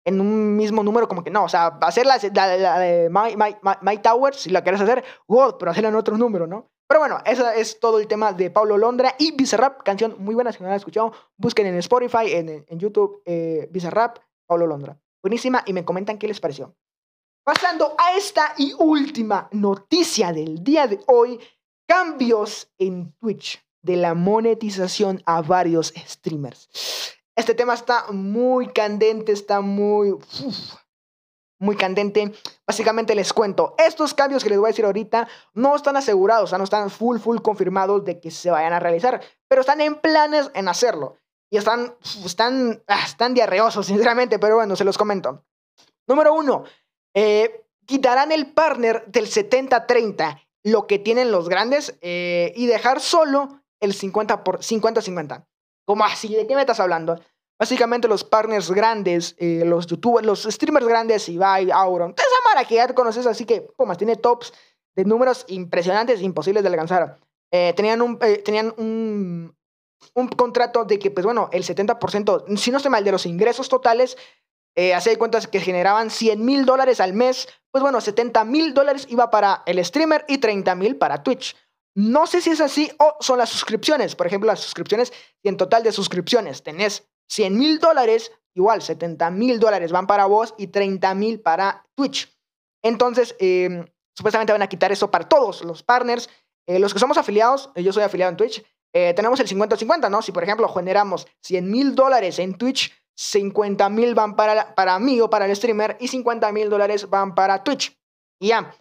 [0.05, 3.57] en un mismo número, como que no, o sea, hacer la, la, de My, My,
[3.83, 6.71] My, Towers, si la quieres hacer, God, pero hacerla en otro número, ¿no?
[6.89, 10.51] Pero bueno, ese es todo el tema de Pablo Londra y Bizarrap, canción muy buena,
[10.51, 14.99] si no la han escuchado, busquen en Spotify, en, en YouTube, eh, Bizarrap, Pablo Londra.
[15.23, 16.75] Buenísima y me comentan qué les pareció.
[17.45, 21.39] Pasando a esta y última noticia del día de hoy,
[21.89, 26.69] cambios en Twitch de la monetización a varios streamers.
[27.35, 30.17] Este tema está muy candente, está muy...
[31.61, 32.33] muy candente.
[32.67, 36.47] Básicamente les cuento, estos cambios que les voy a decir ahorita no están asegurados, o
[36.47, 39.97] sea, no están full, full confirmados de que se vayan a realizar, pero están en
[39.97, 41.17] planes en hacerlo.
[41.51, 45.45] Y están, están, ah, están diarreosos, sinceramente, pero bueno, se los comento.
[46.07, 46.65] Número uno,
[47.15, 53.61] eh, quitarán el partner del 70-30, lo que tienen los grandes, eh, y dejar solo
[53.81, 55.47] el 50 por 50-50.
[55.87, 56.35] ¿Cómo así?
[56.35, 57.19] ¿De qué me estás hablando?
[57.59, 62.77] Básicamente los partners grandes, eh, los youtubers, los streamers grandes, Ibai, Auron, esa mara que
[62.77, 64.53] ya conoces, así que, como tiene tops
[64.95, 67.19] de números impresionantes, imposibles de alcanzar.
[67.51, 69.57] tenían un, tenían un,
[70.15, 73.69] un contrato de que, pues bueno, el 70%, si no estoy mal, de los ingresos
[73.69, 74.17] totales,
[74.79, 79.09] eh, hace cuentas que generaban 100 mil dólares al mes, pues bueno, 70 mil dólares
[79.11, 81.57] iba para el streamer y 30 mil para Twitch.
[81.97, 84.15] No sé si es así o son las suscripciones.
[84.15, 85.13] Por ejemplo, las suscripciones,
[85.43, 90.27] y en total de suscripciones tenés 100 mil dólares, igual 70 mil dólares van para
[90.27, 92.33] vos y 30 mil para Twitch.
[92.81, 93.85] Entonces, em,
[94.17, 96.31] supuestamente van a quitar eso para todos los partners.
[96.69, 98.65] Eh, los que somos afiliados, eh, yo soy afiliado en Twitch,
[98.95, 100.23] eh, tenemos el 50-50, ¿no?
[100.23, 105.21] Si por ejemplo generamos 100 mil dólares en Twitch, 50 mil van para, para mí
[105.21, 107.99] o para el streamer y 50 mil dólares van para Twitch.
[108.41, 108.73] Y ya.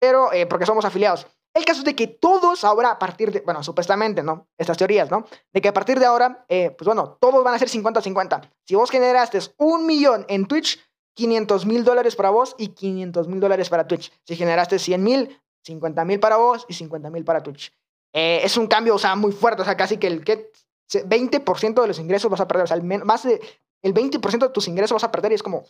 [0.00, 1.26] Pero eh, porque somos afiliados.
[1.54, 4.48] El caso es de que todos ahora a partir de, bueno, supuestamente, ¿no?
[4.58, 5.24] Estas teorías, ¿no?
[5.52, 8.50] De que a partir de ahora, eh, pues bueno, todos van a ser 50-50.
[8.64, 10.80] Si vos generaste un millón en Twitch,
[11.14, 14.12] 500 mil dólares para vos y 500 mil dólares para Twitch.
[14.24, 17.72] Si generaste 100 mil, 50 mil para vos y 50 mil para Twitch.
[18.12, 20.50] Eh, es un cambio, o sea, muy fuerte, o sea, casi que el que
[20.92, 23.40] 20% de los ingresos vas a perder, o sea, más de
[23.86, 25.64] el 20% de tus ingresos vas a perder y es como...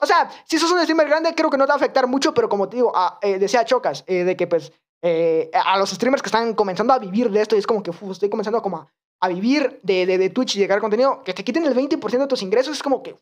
[0.00, 2.32] O sea, si sos un streamer grande, creo que no te va a afectar mucho,
[2.32, 6.22] pero como te digo, ah, eh, decía Chocas, eh, de que pues a los streamers
[6.22, 8.88] que están comenzando a vivir de esto, y es como que estoy comenzando como
[9.20, 12.42] a, vivir de, de, Twitch y llegar contenido, que te quiten el 20% de tus
[12.42, 13.16] ingresos, es como que,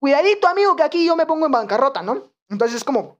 [0.00, 2.32] cuidadito amigo, que aquí yo me pongo en bancarrota, ¿no?
[2.48, 3.18] Entonces es como,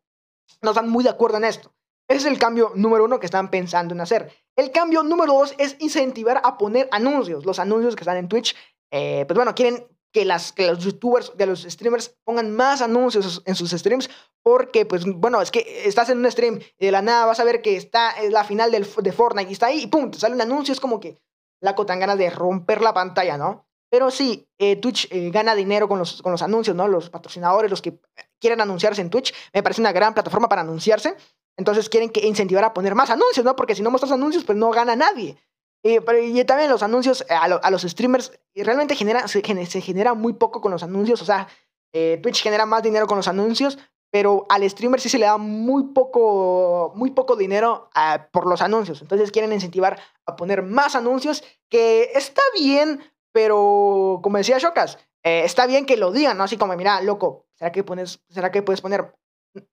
[0.60, 1.72] no están muy de acuerdo en esto.
[2.08, 4.30] Ese es el cambio número uno que están pensando en hacer.
[4.56, 7.46] El cambio número dos es incentivar a poner anuncios.
[7.46, 8.54] Los anuncios que están en Twitch,
[8.92, 13.42] eh, pues bueno, quieren que, las, que los youtubers, que los streamers pongan más anuncios
[13.46, 14.08] en sus streams
[14.42, 17.44] porque, pues bueno, es que estás en un stream y de la nada vas a
[17.44, 20.34] ver que está la final del, de Fortnite y está ahí y pum, te sale
[20.34, 21.18] un anuncio, es como que
[21.60, 23.66] la tan ganas de romper la pantalla, ¿no?
[23.88, 26.88] Pero sí, eh, Twitch eh, gana dinero con los, con los anuncios, ¿no?
[26.88, 28.00] Los patrocinadores, los que
[28.40, 31.14] quieren anunciarse en Twitch, me parece una gran plataforma para anunciarse.
[31.56, 33.54] Entonces quieren que incentivar a poner más anuncios, ¿no?
[33.54, 35.36] Porque si no muestras anuncios, pues no gana nadie.
[35.82, 40.82] Y también los anuncios a, los streamers realmente genera, se, genera muy poco con los
[40.82, 41.20] anuncios.
[41.22, 41.48] O sea,
[41.92, 43.78] eh, Twitch genera más dinero con los anuncios,
[44.12, 48.62] pero al streamer sí se le da muy poco, muy poco dinero ah, por los
[48.62, 49.02] anuncios.
[49.02, 53.00] Entonces quieren incentivar a poner más anuncios, que está bien,
[53.32, 56.44] pero como decía Shokas, eh, está bien que lo digan, ¿no?
[56.44, 59.14] Así como, mira, loco, ¿será que, pones, ¿será que puedes poner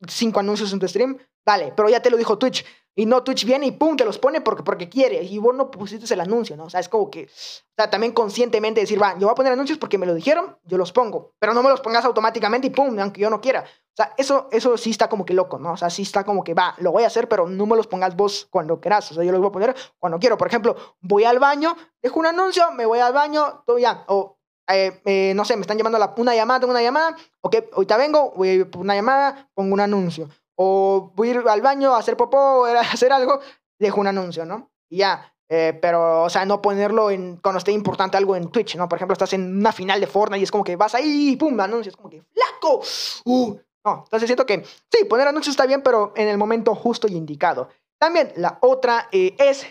[0.07, 1.17] cinco anuncios en tu stream?
[1.45, 2.65] Dale, pero ya te lo dijo Twitch.
[2.95, 5.23] Y no, Twitch viene y pum, te los pone porque, porque quiere.
[5.23, 6.65] Y vos no pusiste el anuncio, ¿no?
[6.65, 9.53] O sea, es como que, o sea, también conscientemente decir, va, yo voy a poner
[9.53, 11.33] anuncios porque me lo dijeron, yo los pongo.
[11.39, 13.61] Pero no me los pongas automáticamente y pum, aunque yo no quiera.
[13.61, 15.73] O sea, eso, eso sí está como que loco, ¿no?
[15.73, 17.87] O sea, sí está como que, va, lo voy a hacer, pero no me los
[17.87, 19.11] pongas vos cuando quieras.
[19.11, 20.37] O sea, yo los voy a poner cuando quiero.
[20.37, 24.03] Por ejemplo, voy al baño, dejo un anuncio, me voy al baño, todo ya.
[24.07, 27.55] O eh, eh, no sé, me están llamando la, una llamada, tengo una llamada, ok,
[27.73, 30.29] ahorita vengo, voy a una llamada, pongo un anuncio.
[30.61, 33.39] O voy a ir al baño a hacer popó, a hacer algo,
[33.79, 34.71] dejo un anuncio, ¿no?
[34.89, 35.33] Y ya.
[35.47, 38.87] Eh, pero, o sea, no ponerlo en, cuando esté importante algo en Twitch, ¿no?
[38.87, 41.59] Por ejemplo, estás en una final de Fortnite y es como que vas ahí pum,
[41.59, 42.81] anuncios, como que flaco.
[43.25, 47.07] Uh, no, entonces siento que sí, poner anuncios está bien, pero en el momento justo
[47.07, 47.69] y indicado.
[47.97, 49.65] También la otra es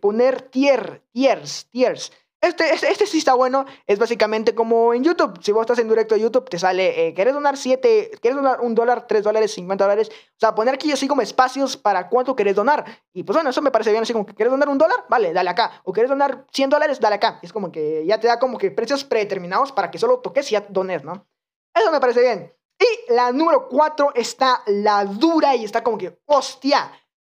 [0.00, 2.12] poner tier, tiers, tiers.
[2.40, 3.64] Este, este, este, sí está bueno.
[3.86, 5.42] Es básicamente como en YouTube.
[5.42, 8.12] Si vos estás en directo de YouTube, te sale, eh, ¿querés donar 7?
[8.20, 10.08] ¿Quieres donar un dólar, 3 dólares, 50 dólares?
[10.08, 12.84] O sea, poner aquí así como espacios para cuánto querés donar.
[13.12, 14.04] Y pues bueno, eso me parece bien.
[14.04, 15.82] Así como que quieres donar un dólar, vale, dale acá.
[15.84, 17.40] O quieres donar 100 dólares, dale acá.
[17.42, 20.52] Es como que ya te da como que precios predeterminados para que solo toques y
[20.52, 21.26] ya dones, ¿no?
[21.74, 22.54] Eso me parece bien.
[22.78, 26.92] Y la número 4 está la dura y está como que, hostia.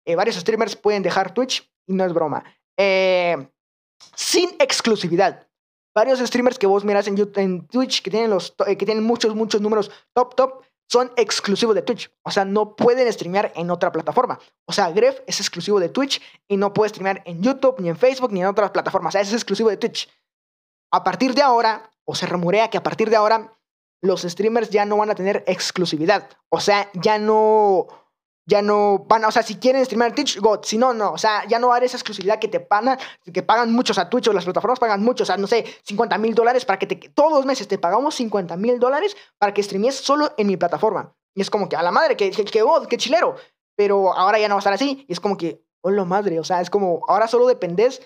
[0.04, 2.42] Eh, varios streamers pueden dejar Twitch y no es broma.
[2.76, 3.36] Eh
[4.14, 5.46] sin exclusividad.
[5.94, 9.34] Varios streamers que vos miras en, YouTube, Twitch que tienen, los, eh, que tienen muchos,
[9.34, 12.10] muchos números top, top, son exclusivos de Twitch.
[12.22, 14.38] O sea, no pueden streamear en otra plataforma.
[14.64, 17.96] O sea, Gref es exclusivo de Twitch y no puede streamear en YouTube, ni en
[17.96, 19.10] Facebook, ni en otras plataformas.
[19.10, 20.08] O sea, es exclusivo de Twitch.
[20.90, 23.58] A partir de ahora, o se rumorea que a partir de ahora,
[24.00, 26.30] los streamers ya no van a tener exclusividad.
[26.48, 27.86] O sea, ya no
[28.48, 31.18] ya no van, o sea, si quieren streamar en Twitch, God, si no, no, o
[31.18, 32.98] sea, ya no va a esa exclusividad que te pagan,
[33.30, 36.34] que pagan muchos a Twitch las plataformas pagan mucho, o sea, no sé, 50 mil
[36.34, 39.96] dólares para que te, todos los meses te pagamos 50 mil dólares para que streames
[39.96, 41.14] solo en mi plataforma.
[41.34, 43.36] Y es como que a la madre, que, que, que chilero,
[43.76, 46.44] pero ahora ya no va a estar así, y es como que, hola madre, o
[46.44, 48.00] sea, es como, ahora solo dependes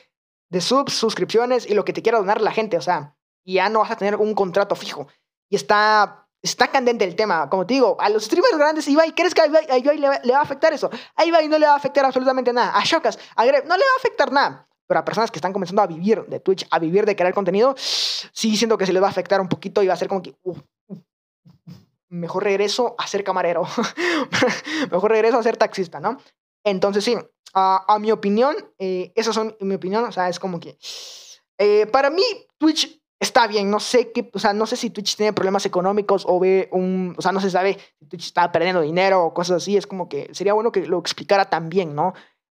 [0.50, 3.68] de subs, suscripciones y lo que te quiera donar la gente, o sea, y ya
[3.68, 5.06] no vas a tener un contrato fijo.
[5.48, 9.32] Y está Está candente el tema, como te digo, a los streamers grandes, Ibai, ¿crees
[9.32, 9.46] que a
[9.78, 10.90] Ibai, le, va, a afectar eso?
[11.14, 12.76] A Ibai no le va a afectar absolutamente nada.
[12.76, 14.68] A Shokas, a Greb, no le va a afectar nada.
[14.88, 17.76] Pero a personas que están comenzando a vivir de Twitch, a vivir de crear contenido,
[17.76, 20.20] sí siento que se les va a afectar un poquito y va a ser como
[20.20, 20.34] que,
[22.08, 23.62] mejor regreso a ser camarero.
[24.90, 26.18] mejor regreso a ser taxista, ¿no?
[26.64, 27.16] Entonces sí,
[27.54, 30.76] a mi opinión, eh, esas son mi opinión, o sea, es como que...
[31.58, 32.24] Eh, para mí,
[32.58, 36.24] Twitch está bien, no sé qué, o sea, no sé si Twitch tiene problemas económicos
[36.26, 39.58] o ve un, o sea, no se sabe si Twitch está perdiendo dinero o cosas
[39.58, 42.14] así, es como que sería bueno que lo explicara también, ¿no?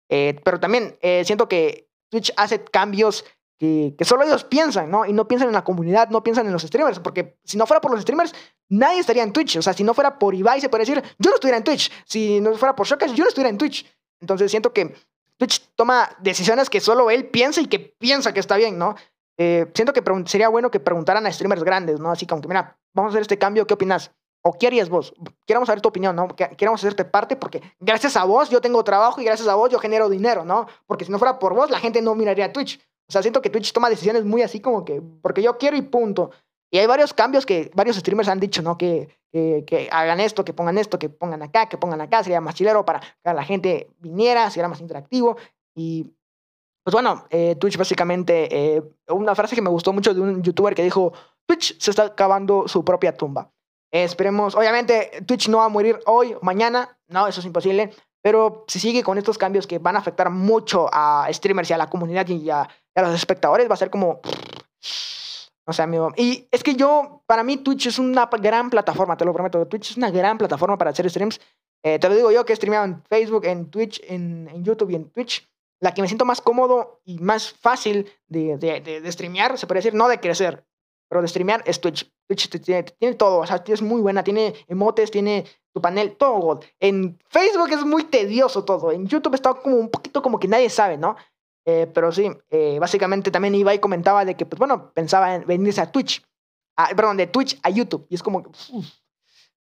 [0.09, 3.25] Eh, pero también eh, siento que Twitch hace cambios
[3.59, 5.05] que, solo ellos piensan, ¿no?
[5.05, 7.79] Y no piensan en la comunidad, no piensan en los streamers, porque si no fuera
[7.79, 8.33] por los streamers,
[8.67, 11.29] nadie estaría en Twitch, o sea, si no fuera por Ibai, se puede decir, yo
[11.29, 13.85] no estuviera en Twitch, si no fuera por Shokas, yo no estuviera en Twitch.
[14.19, 14.95] Entonces siento que
[15.37, 18.95] Twitch toma decisiones que solo él piensa y que piensa que está bien, ¿no?
[19.37, 22.11] Eh, siento que sería bueno que preguntaran a streamers grandes, ¿no?
[22.11, 24.11] Así como que, mira, vamos a hacer este cambio, ¿qué opinas?
[24.41, 25.13] ¿O qué harías vos?
[25.45, 26.27] Queremos saber tu opinión, ¿no?
[26.27, 29.79] Queremos hacerte parte porque gracias a vos yo tengo trabajo y gracias a vos yo
[29.79, 30.67] genero dinero, ¿no?
[30.85, 32.79] Porque si no fuera por vos, la gente no miraría Twitch.
[33.07, 35.81] O sea, siento que Twitch toma decisiones muy así como que, porque yo quiero y
[35.81, 36.31] punto.
[36.71, 38.77] Y hay varios cambios que varios streamers han dicho, ¿no?
[38.77, 42.41] Que, que, que, hagan esto, que pongan esto, que pongan acá, que pongan acá, sería
[42.41, 45.37] más chilero para que la gente viniera, sería más interactivo.
[45.75, 46.13] Y
[46.85, 50.75] pues bueno, eh, Twitch básicamente, eh, una frase que me gustó mucho de un youtuber
[50.75, 51.13] que dijo,
[51.47, 53.51] Twitch se está acabando su propia tumba.
[53.91, 58.79] esperemos, obviamente Twitch no va a morir hoy, mañana, no, eso es imposible, pero si
[58.79, 62.27] sigue con estos cambios que van a afectar mucho a streamers y a la comunidad
[62.27, 64.21] y a, los espectadores, va a ser como...
[65.67, 66.13] O sea, amigo.
[66.15, 69.65] Y es que yo, para mí, Twitch es una gran plataforma, te lo prometo.
[69.65, 71.41] Twitch es una gran plataforma para hacer streams.
[71.83, 74.95] Eh, te lo digo yo que he streameado en Facebook, en Twitch, en YouTube y
[74.95, 75.47] en Twitch
[75.85, 79.77] la que me siento más cómodo y más fácil de, de, de, streamear, se puede
[79.77, 80.65] decir, no de crecer,
[81.07, 82.11] pero de streamear es Twitch.
[82.27, 86.59] Twitch tiene, tiene, todo, o sea, es muy buena, tiene emotes, tiene tu panel, todo.
[86.79, 90.71] En Facebook es muy tedioso todo, en YouTube está como un poquito como que nadie
[90.71, 91.17] sabe, ¿no?
[91.65, 95.81] Eh, pero sí, eh, básicamente también Ibai comentaba de que, pues bueno, pensaba en venirse
[95.81, 96.25] a Twitch,
[96.95, 98.49] perdón, de Twitch a YouTube, y es como que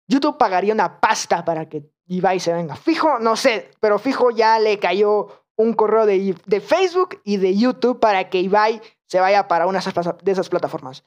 [0.09, 2.77] YouTube pagaría una pasta para que Ibai se venga.
[2.77, 7.57] Fijo, no sé, pero fijo ya le cayó un correo de, de, Facebook y de
[7.57, 11.05] YouTube para que Ibai se vaya para una de esas plataformas.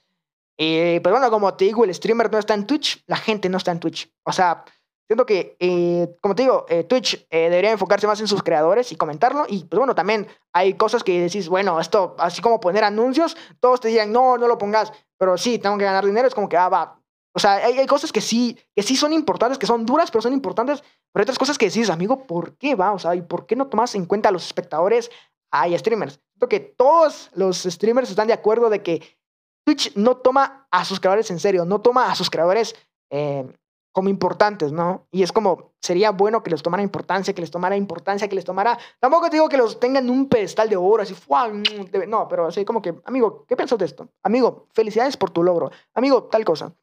[0.57, 3.57] Eh, pues bueno, como te digo, el streamer no está en Twitch, la gente no
[3.57, 4.11] está en Twitch.
[4.23, 4.65] O sea,
[5.07, 8.95] siento que, eh, como te digo, eh, Twitch debería enfocarse más en sus creadores y
[8.95, 9.45] comentarlo.
[9.47, 13.79] Y pues bueno, también hay cosas que decís, bueno, esto, así como poner anuncios, todos
[13.79, 16.57] te dirían, no, no lo pongas, pero sí, tengo que ganar dinero, es como que,
[16.57, 16.99] ah, va,
[17.37, 20.33] o sea, hay, cosas que sí, que sí son importantes, que son duras, pero son
[20.33, 20.81] importantes.
[20.81, 22.93] Pero hay otras cosas que decís, amigo, ¿por qué va?
[22.93, 25.11] O sea, ¿y por qué no tomas en cuenta a los espectadores?
[25.51, 26.19] Hay streamers.
[26.39, 29.19] Creo que todos los streamers están de acuerdo de que
[29.63, 32.75] Twitch no toma a sus creadores en serio, no toma a sus creadores
[33.11, 33.45] eh,
[33.91, 35.05] como importantes, ¿no?
[35.11, 38.45] Y es como, sería bueno que les tomara importancia, que les tomara importancia, que les
[38.45, 38.79] tomara...
[38.99, 42.47] Tampoco te digo que los tengan en un pedestal de oro, así, mm, no, pero
[42.47, 44.09] así como que, amigo, ¿qué piensas de esto?
[44.23, 45.69] Amigo, felicidades por tu logro.
[45.93, 46.73] Amigo, tal cosa.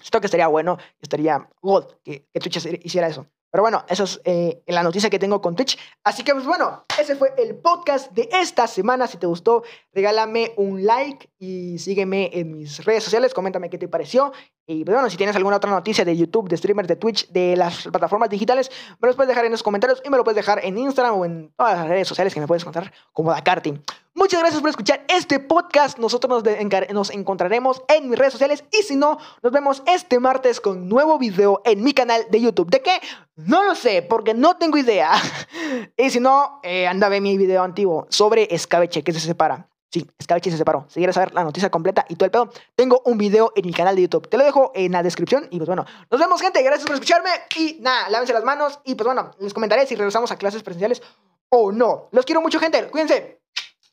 [0.00, 3.26] Esto que estaría bueno, estaría God que, Twitch hiciera eso.
[3.52, 5.78] Pero bueno, eso es eh, la noticia que tengo con Twitch.
[6.04, 9.06] Así que, pues bueno, ese fue el podcast de esta semana.
[9.06, 13.34] Si te gustó, regálame un like y sígueme en mis redes sociales.
[13.34, 14.32] Coméntame qué te pareció.
[14.72, 17.56] Y pues bueno, si tienes alguna otra noticia de YouTube, de streamers, de Twitch, de
[17.56, 20.64] las plataformas digitales, me los puedes dejar en los comentarios y me lo puedes dejar
[20.64, 23.78] en Instagram o en todas las redes sociales que me puedes encontrar como Dakarty.
[24.14, 25.98] Muchas gracias por escuchar este podcast.
[25.98, 30.60] Nosotros nos, nos, encontraremos en mis redes sociales y si no, nos vemos este martes
[30.60, 32.70] con nuevo video en mi canal de YouTube.
[32.70, 32.98] ¿De qué?
[33.36, 35.12] No lo sé, porque no tengo idea.
[35.98, 39.68] y si no, eh, anda a ver mi video antiguo sobre escabeche que se separa.
[39.92, 40.86] Sí, escabeche se separó.
[40.88, 43.74] Si quieres saber la noticia completa y todo el pedo, tengo un video en mi
[43.74, 44.26] canal de YouTube.
[44.26, 45.46] Te lo dejo en la descripción.
[45.50, 46.62] Y pues bueno, nos vemos, gente.
[46.62, 47.28] Gracias por escucharme.
[47.58, 48.80] Y nada, lávense las manos.
[48.84, 51.02] Y pues bueno, les comentaré si regresamos a clases presenciales
[51.50, 52.08] o no.
[52.10, 52.88] Los quiero mucho, gente.
[52.88, 53.42] Cuídense.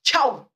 [0.01, 0.49] Ciao